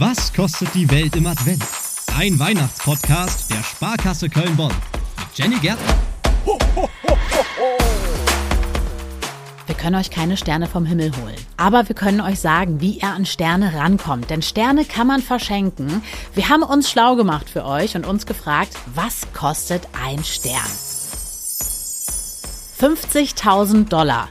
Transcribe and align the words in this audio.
Was 0.00 0.32
kostet 0.32 0.74
die 0.74 0.90
Welt 0.90 1.14
im 1.14 1.26
Advent? 1.26 1.62
Ein 2.16 2.38
Weihnachtspodcast 2.38 3.50
der 3.50 3.62
Sparkasse 3.62 4.30
Köln-Bonn 4.30 4.72
mit 5.18 5.28
Jenny 5.34 5.56
Gärtner. 5.56 5.94
Wir 9.66 9.74
können 9.74 9.96
euch 9.96 10.10
keine 10.10 10.38
Sterne 10.38 10.68
vom 10.68 10.86
Himmel 10.86 11.12
holen. 11.22 11.36
Aber 11.58 11.86
wir 11.86 11.94
können 11.94 12.22
euch 12.22 12.40
sagen, 12.40 12.80
wie 12.80 12.92
ihr 12.92 13.08
an 13.08 13.26
Sterne 13.26 13.74
rankommt. 13.74 14.30
Denn 14.30 14.40
Sterne 14.40 14.86
kann 14.86 15.06
man 15.06 15.20
verschenken. 15.20 16.02
Wir 16.32 16.48
haben 16.48 16.62
uns 16.62 16.90
schlau 16.90 17.14
gemacht 17.14 17.50
für 17.50 17.66
euch 17.66 17.94
und 17.94 18.06
uns 18.06 18.24
gefragt, 18.24 18.72
was 18.94 19.30
kostet 19.34 19.86
ein 20.02 20.24
Stern? 20.24 20.62
50.000 22.80 23.90
Dollar. 23.90 24.30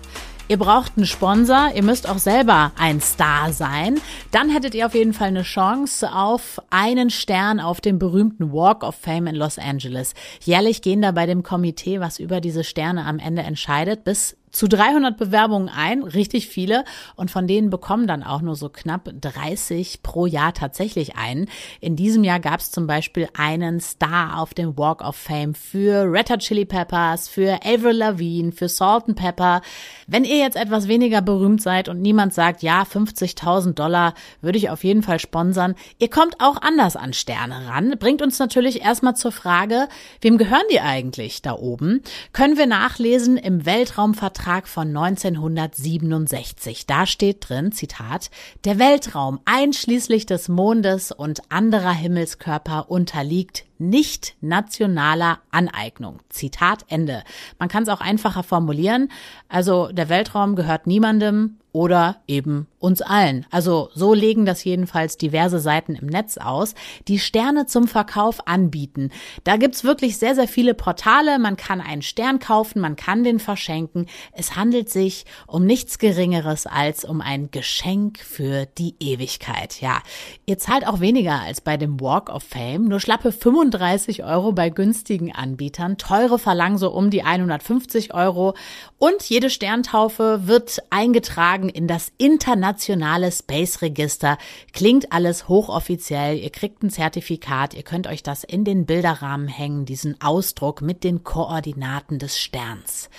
Ihr 0.52 0.58
braucht 0.58 0.94
einen 0.98 1.06
Sponsor, 1.06 1.70
ihr 1.76 1.84
müsst 1.84 2.10
auch 2.10 2.18
selber 2.18 2.72
ein 2.76 3.02
Star 3.02 3.54
sein. 3.54 4.02
Dann 4.32 4.50
hättet 4.50 4.74
ihr 4.74 4.88
auf 4.88 4.96
jeden 4.96 5.14
Fall 5.14 5.28
eine 5.28 5.44
Chance 5.44 6.12
auf 6.12 6.60
einen 6.72 7.12
Stern 7.12 7.60
auf 7.60 7.82
dem 7.82 8.00
berühmten 8.00 8.52
Walk 8.52 8.84
of 8.84 8.96
Fame 8.96 9.28
in 9.28 9.36
Los 9.36 9.60
Angeles. 9.60 10.16
Jährlich 10.42 10.82
gehen 10.82 11.04
da 11.04 11.12
bei 11.12 11.28
dem 11.28 11.44
Komitee, 11.44 12.00
was 12.00 12.18
über 12.18 12.42
diese 12.42 12.64
Sterne 12.64 13.06
am 13.06 13.20
Ende 13.20 13.44
entscheidet, 13.44 14.04
bis 14.04 14.38
zu 14.52 14.68
300 14.68 15.18
Bewerbungen 15.18 15.70
ein, 15.70 16.04
richtig 16.04 16.48
viele, 16.48 16.84
und 17.16 17.32
von 17.32 17.48
denen 17.48 17.70
bekommen 17.70 18.08
dann 18.08 18.24
auch 18.24 18.42
nur 18.42 18.56
so 18.56 18.70
knapp 18.70 19.10
30 19.20 20.02
pro 20.02 20.26
Jahr 20.26 20.54
tatsächlich 20.54 21.16
einen. 21.16 21.48
In 21.80 21.96
diesem 21.96 22.24
Jahr 22.24 22.40
gab 22.40 22.60
es 22.60 22.72
zum 22.72 22.88
Beispiel 22.88 23.30
einen 23.38 23.80
Star 23.80 24.40
auf 24.40 24.54
dem 24.54 24.78
Walk 24.78 25.02
of 25.02 25.16
Fame 25.16 25.54
für 25.54 26.12
Red 26.12 26.30
Hot 26.32 26.40
Chili 26.40 26.66
Peppers, 26.66 27.28
für 27.28 27.60
Avril 27.64 27.98
Lavigne, 27.98 28.52
für 28.52 28.70
Salt 28.70 29.06
and 29.08 29.18
Pepper. 29.18 29.62
Wenn 30.08 30.24
ihr 30.24 30.38
jetzt 30.38 30.58
etwas 30.58 30.88
weniger 30.88 31.22
berühmt 31.22 31.62
seid 31.62 31.88
und 31.88 32.02
niemand 32.02 32.34
sagt, 32.34 32.64
ja, 32.64 32.84
50.000 32.84 33.74
Dollar 33.74 34.14
würde 34.42 34.58
ich 34.58 34.70
auf 34.70 34.84
jeden 34.84 35.04
Fall 35.04 35.20
sponsern, 35.20 35.76
ihr 36.00 36.10
kommt 36.10 36.36
auch 36.40 36.62
anders 36.62 36.96
an 36.96 37.14
Sterne 37.14 37.68
ran. 37.68 37.96
Bringt 38.00 38.22
uns 38.22 38.40
natürlich 38.40 38.82
erstmal 38.82 39.16
zur 39.16 39.32
Frage, 39.32 39.88
wem 40.22 40.38
gehören 40.38 40.64
die 40.72 40.80
eigentlich 40.80 41.42
da 41.42 41.54
oben? 41.54 42.02
Können 42.34 42.58
wir 42.58 42.66
nachlesen 42.66 43.38
im 43.38 43.66
Weltraumvertrag 43.66 44.39
Vertrag 44.40 44.70
von 44.70 44.96
1967. 44.96 46.86
Da 46.88 47.06
steht 47.06 47.50
drin, 47.50 47.74
Zitat, 47.74 48.32
der 48.64 48.80
Weltraum 48.80 49.42
einschließlich 49.44 50.26
des 50.28 50.48
Mondes 50.48 51.12
und 51.12 51.42
anderer 51.50 51.92
Himmelskörper 51.92 52.90
unterliegt 52.90 53.66
nicht 53.80 54.36
nationaler 54.42 55.40
Aneignung. 55.52 56.20
Zitat 56.30 56.86
Ende. 56.90 57.24
Man 57.58 57.70
kann 57.70 57.84
es 57.84 57.90
auch 57.90 58.02
einfacher 58.02 58.44
formulieren. 58.44 59.10
Also 59.48 59.88
der 59.92 60.10
Weltraum 60.10 60.56
gehört 60.56 60.86
niemandem 60.86 61.60
oder 61.72 62.18
eben 62.28 62.68
uns 62.80 63.02
allen. 63.02 63.46
Also 63.52 63.90
so 63.94 64.14
legen 64.14 64.46
das 64.46 64.64
jedenfalls 64.64 65.18
diverse 65.18 65.60
Seiten 65.60 65.96
im 65.96 66.08
Netz 66.08 66.38
aus, 66.38 66.74
die 67.08 67.20
Sterne 67.20 67.68
zum 67.68 67.88
Verkauf 67.88 68.48
anbieten. 68.48 69.12
Da 69.44 69.58
gibt's 69.58 69.84
wirklich 69.84 70.18
sehr, 70.18 70.34
sehr 70.34 70.48
viele 70.48 70.74
Portale. 70.74 71.38
Man 71.38 71.58
kann 71.58 71.80
einen 71.82 72.02
Stern 72.02 72.40
kaufen, 72.40 72.80
man 72.82 72.96
kann 72.96 73.24
den 73.24 73.40
verschenken. 73.40 74.08
Es 74.32 74.56
handelt 74.56 74.90
sich 74.90 75.26
um 75.46 75.66
nichts 75.66 76.00
Geringeres 76.00 76.66
als 76.66 77.06
um 77.06 77.22
ein 77.22 77.52
Geschenk 77.52 78.20
für 78.20 78.66
die 78.66 78.96
Ewigkeit. 79.00 79.80
Ja, 79.80 80.02
ihr 80.46 80.58
zahlt 80.58 80.88
auch 80.88 81.02
weniger 81.02 81.40
als 81.40 81.62
bei 81.62 81.78
dem 81.78 82.00
Walk 82.00 82.30
of 82.30 82.44
Fame, 82.44 82.86
nur 82.86 83.00
schlappe 83.00 83.32
35 83.32 83.69
Euro 83.74 84.52
bei 84.52 84.70
günstigen 84.70 85.34
Anbietern. 85.34 85.98
Teure 85.98 86.40
verlangen 86.40 86.78
so 86.78 86.92
um 86.92 87.10
die 87.10 87.24
150 87.24 88.14
Euro 88.14 88.56
und 88.98 89.24
jede 89.24 89.50
Sterntaufe 89.50 90.48
wird 90.48 90.80
eingetragen 90.90 91.70
in 91.70 91.88
das 91.88 92.12
internationale 92.18 93.32
Space 93.32 93.82
Register. 93.82 94.38
Klingt 94.74 95.12
alles 95.12 95.48
hochoffiziell. 95.48 96.38
Ihr 96.38 96.50
kriegt 96.50 96.84
ein 96.84 96.90
Zertifikat. 96.90 97.74
Ihr 97.74 97.84
könnt 97.84 98.08
euch 98.08 98.24
das 98.24 98.44
in 98.44 98.64
den 98.64 98.86
Bilderrahmen 98.86 99.48
hängen, 99.48 99.86
diesen 99.86 100.20
Ausdruck 100.22 100.82
mit 100.82 101.04
den 101.04 101.24
Koordinaten 101.24 102.20
des 102.20 102.40
Sterns. 102.40 103.10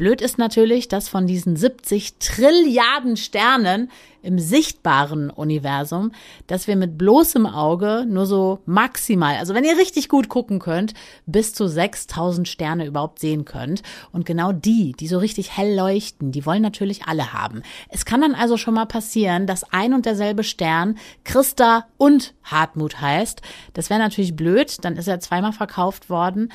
Blöd 0.00 0.22
ist 0.22 0.38
natürlich, 0.38 0.88
dass 0.88 1.10
von 1.10 1.26
diesen 1.26 1.56
70 1.56 2.14
Trilliarden 2.14 3.18
Sternen 3.18 3.90
im 4.22 4.38
sichtbaren 4.38 5.30
Universum, 5.30 6.12
dass 6.46 6.66
wir 6.66 6.76
mit 6.76 6.98
bloßem 6.98 7.46
Auge 7.46 8.04
nur 8.08 8.26
so 8.26 8.60
maximal, 8.66 9.36
also 9.36 9.54
wenn 9.54 9.64
ihr 9.64 9.76
richtig 9.76 10.08
gut 10.08 10.28
gucken 10.28 10.58
könnt, 10.58 10.94
bis 11.26 11.54
zu 11.54 11.66
6000 11.66 12.48
Sterne 12.48 12.86
überhaupt 12.86 13.18
sehen 13.18 13.44
könnt. 13.44 13.82
Und 14.12 14.26
genau 14.26 14.52
die, 14.52 14.92
die 14.92 15.08
so 15.08 15.18
richtig 15.18 15.56
hell 15.56 15.74
leuchten, 15.74 16.32
die 16.32 16.46
wollen 16.46 16.62
natürlich 16.62 17.04
alle 17.04 17.32
haben. 17.32 17.62
Es 17.88 18.04
kann 18.04 18.20
dann 18.20 18.34
also 18.34 18.56
schon 18.56 18.74
mal 18.74 18.86
passieren, 18.86 19.46
dass 19.46 19.64
ein 19.72 19.94
und 19.94 20.06
derselbe 20.06 20.44
Stern 20.44 20.98
Christa 21.24 21.86
und 21.96 22.34
Hartmut 22.42 23.00
heißt. 23.00 23.42
Das 23.74 23.90
wäre 23.90 24.00
natürlich 24.00 24.36
blöd, 24.36 24.76
dann 24.82 24.96
ist 24.96 25.08
er 25.08 25.20
zweimal 25.20 25.52
verkauft 25.52 26.10
worden. 26.10 26.52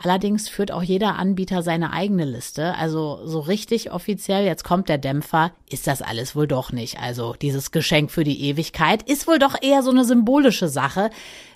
Allerdings 0.00 0.48
führt 0.48 0.70
auch 0.70 0.82
jeder 0.82 1.16
Anbieter 1.16 1.62
seine 1.62 1.92
eigene 1.92 2.24
Liste. 2.24 2.76
Also 2.76 3.20
so 3.24 3.40
richtig 3.40 3.90
offiziell, 3.90 4.44
jetzt 4.44 4.62
kommt 4.62 4.88
der 4.88 4.98
Dämpfer, 4.98 5.50
ist 5.68 5.88
das 5.88 6.02
alles 6.02 6.36
wohl 6.36 6.46
doch 6.46 6.70
nicht. 6.70 7.00
Also 7.00 7.07
dieses 7.40 7.70
Geschenk 7.70 8.10
für 8.10 8.24
die 8.24 8.48
Ewigkeit 8.48 9.02
ist 9.08 9.26
wohl 9.26 9.38
doch 9.38 9.54
eher 9.60 9.82
so 9.82 9.90
eine 9.90 10.04
symbolische 10.04 10.68
Sache. 10.68 11.10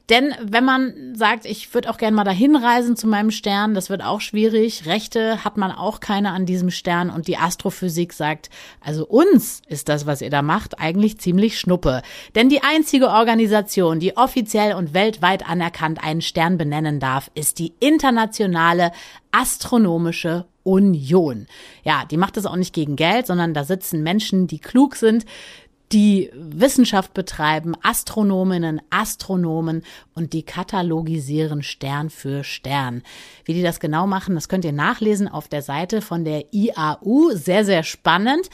Denn 0.08 0.34
wenn 0.42 0.64
man 0.64 1.14
sagt, 1.14 1.46
ich 1.46 1.72
würde 1.72 1.88
auch 1.88 1.96
gerne 1.96 2.16
mal 2.16 2.24
dahin 2.24 2.56
reisen 2.56 2.96
zu 2.96 3.06
meinem 3.06 3.30
Stern, 3.30 3.74
das 3.74 3.88
wird 3.88 4.02
auch 4.02 4.20
schwierig. 4.20 4.86
Rechte 4.86 5.44
hat 5.44 5.56
man 5.56 5.70
auch 5.70 6.00
keine 6.00 6.32
an 6.32 6.44
diesem 6.44 6.70
Stern 6.70 7.08
und 7.10 7.28
die 7.28 7.36
Astrophysik 7.36 8.12
sagt, 8.12 8.50
also 8.80 9.06
uns 9.06 9.62
ist 9.68 9.88
das, 9.88 10.06
was 10.06 10.20
ihr 10.20 10.30
da 10.30 10.42
macht, 10.42 10.80
eigentlich 10.80 11.18
ziemlich 11.18 11.58
schnuppe. 11.58 12.02
Denn 12.34 12.48
die 12.48 12.62
einzige 12.62 13.08
Organisation, 13.08 14.00
die 14.00 14.16
offiziell 14.16 14.74
und 14.74 14.92
weltweit 14.92 15.48
anerkannt 15.48 16.02
einen 16.02 16.22
Stern 16.22 16.58
benennen 16.58 16.98
darf, 16.98 17.30
ist 17.34 17.58
die 17.58 17.72
internationale 17.78 18.92
astronomische 19.30 20.46
Union. 20.64 21.46
Ja, 21.84 22.04
die 22.10 22.16
macht 22.16 22.36
das 22.36 22.46
auch 22.46 22.56
nicht 22.56 22.74
gegen 22.74 22.96
Geld, 22.96 23.26
sondern 23.26 23.54
da 23.54 23.64
sitzen 23.64 24.02
Menschen, 24.02 24.46
die 24.46 24.58
klug 24.58 24.96
sind, 24.96 25.24
die 25.92 26.30
Wissenschaft 26.34 27.14
betreiben, 27.14 27.74
Astronominnen, 27.82 28.80
Astronomen 28.90 29.82
und 30.14 30.32
die 30.32 30.42
katalogisieren 30.42 31.62
Stern 31.62 32.10
für 32.10 32.44
Stern. 32.44 33.02
Wie 33.44 33.54
die 33.54 33.62
das 33.62 33.80
genau 33.80 34.06
machen, 34.06 34.34
das 34.34 34.48
könnt 34.48 34.64
ihr 34.64 34.72
nachlesen 34.72 35.28
auf 35.28 35.48
der 35.48 35.62
Seite 35.62 36.00
von 36.00 36.24
der 36.24 36.52
IAU. 36.52 37.30
Sehr, 37.34 37.64
sehr 37.64 37.82
spannend. 37.82 38.48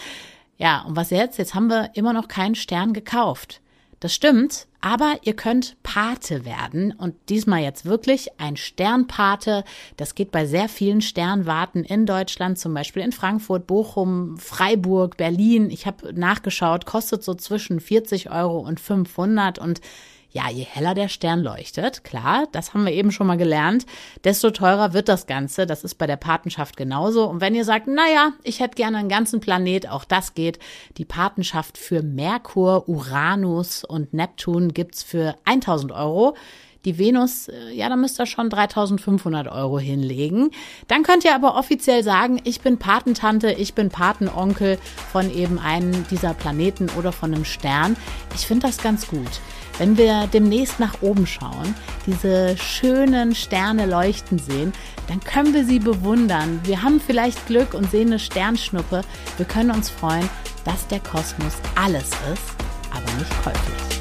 Ja, 0.57 0.83
und 0.83 0.97
was 0.97 1.11
jetzt? 1.11 1.39
Jetzt 1.39 1.55
haben 1.55 1.69
wir 1.69 1.91
immer 1.95 2.13
noch 2.13 2.29
keinen 2.29 2.57
Stern 2.57 2.93
gekauft. 2.93 3.61
Das 4.01 4.15
stimmt, 4.15 4.69
aber 4.81 5.17
ihr 5.23 5.35
könnt 5.35 5.77
Pate 5.83 6.45
werden 6.45 6.93
und 6.93 7.17
diesmal 7.29 7.63
jetzt 7.63 7.85
wirklich 7.85 8.29
ein 8.39 8.57
Sternpate. 8.57 9.65
Das 9.97 10.15
geht 10.15 10.31
bei 10.31 10.47
sehr 10.47 10.69
vielen 10.69 11.01
Sternwarten 11.01 11.83
in 11.83 12.07
Deutschland, 12.07 12.61
zum 12.61 12.75
Beispiel 12.75 13.03
in 13.03 13.11
Frankfurt, 13.11 13.67
Bochum, 13.67 14.37
Freiburg, 14.37 15.17
Berlin. 15.17 15.71
Ich 15.71 15.87
habe 15.87 16.13
nachgeschaut, 16.13 16.87
kostet 16.87 17.25
so 17.25 17.35
zwischen 17.35 17.81
40 17.81 18.31
Euro 18.31 18.61
und 18.61 18.79
500 18.79 19.59
und 19.59 19.81
ja, 20.31 20.51
je 20.51 20.65
heller 20.65 20.95
der 20.95 21.09
Stern 21.09 21.43
leuchtet, 21.43 22.05
klar, 22.05 22.47
das 22.53 22.75
haben 22.75 22.85
wir 22.85 22.93
eben 22.93 23.13
schon 23.13 23.27
mal 23.27 23.39
gelernt, 23.39 23.87
desto 24.25 24.51
teurer 24.51 24.93
wird 24.93 25.09
das 25.09 25.27
Ganze. 25.27 25.67
Das 25.67 25.85
ist 25.85 25.95
bei 25.95 26.07
der 26.07 26.17
Patenschaft 26.17 26.77
genauso. 26.77 27.29
Und 27.29 27.41
wenn 27.41 27.55
ihr 27.55 27.65
sagt, 27.65 27.87
naja, 27.87 28.33
ich 28.43 28.61
hätte 28.61 28.75
gerne 28.75 28.99
einen 28.99 29.09
ganzen 29.09 29.41
Planet, 29.41 29.89
auch 29.89 30.05
das 30.05 30.35
geht. 30.35 30.59
Die 30.99 31.07
Patenschaft 31.07 31.79
für 31.79 32.03
Merkur, 32.03 32.89
Uranus 32.89 33.85
und 33.85 34.13
Neptun 34.13 34.75
gibt's 34.75 35.03
für 35.03 35.35
1000 35.47 35.93
Euro. 35.93 36.37
Die 36.85 36.99
Venus, 36.99 37.49
äh, 37.49 37.73
ja, 37.73 37.89
da 37.89 37.97
müsst 37.97 38.21
ihr 38.21 38.27
schon 38.27 38.51
3500 38.51 39.49
Euro 39.49 39.79
hinlegen. 39.79 40.51
Dann 40.87 41.03
könnt 41.03 41.25
ihr 41.25 41.35
aber 41.35 41.57
offiziell 41.57 42.05
sagen, 42.05 42.41
ich 42.45 42.61
bin 42.61 42.79
Patentante, 42.79 43.51
ich 43.53 43.75
bin 43.75 43.89
Patenonkel 43.89 44.79
von 45.11 45.35
eben 45.35 45.59
einem 45.59 46.07
dieser 46.09 46.35
Planeten 46.35 46.89
oder 46.97 47.13
von 47.13 47.35
einem 47.35 47.45
Stern. 47.45 47.97
Ich 48.35 48.47
finde 48.47 48.67
das 48.69 48.79
ganz 48.79 49.09
gut. 49.09 49.41
Wenn 49.79 49.97
wir 49.97 50.27
demnächst 50.27 50.81
nach 50.81 51.03
oben 51.03 51.27
schauen, 51.27 51.75
diese 52.07 52.57
schönen 52.59 53.35
Sterne 53.35 53.87
leuchten 53.87 54.39
sehen, 54.39 54.73
dann 55.07 55.21
können 55.21 55.55
wir 55.55 55.65
sie 55.65 55.79
bewundern. 55.79 56.61
Wir 56.65 56.83
haben 56.83 57.01
vielleicht 57.01 57.47
Glück 57.47 57.75
und 57.75 57.89
sehen 57.91 58.09
eine 58.09 58.19
Sternschnuppe. 58.19 59.03
Wir 59.37 59.47
können 59.47 59.71
uns 59.71 59.89
freuen, 59.89 60.29
dass 60.65 60.87
der 60.89 60.99
Kosmos 61.01 61.55
alles 61.77 62.11
ist, 62.33 62.43
aber 62.91 63.11
nicht 63.19 63.31
käuflich. 63.43 64.01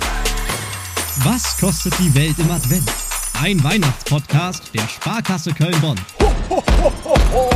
Was 1.24 1.58
kostet 1.58 1.94
die 2.00 2.14
Welt 2.16 2.38
im 2.40 2.50
Advent? 2.50 2.90
Ein 3.42 3.64
Weihnachtspodcast 3.64 4.74
der 4.74 4.88
Sparkasse 4.88 5.54
Köln-Bonn. 5.54 6.00
Ho, 6.20 6.34
ho, 6.50 6.64
ho, 7.14 7.50